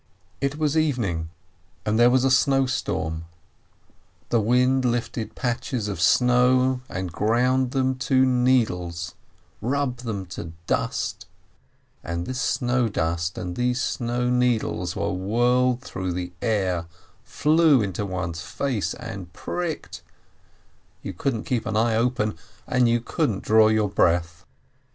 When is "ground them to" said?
7.11-8.25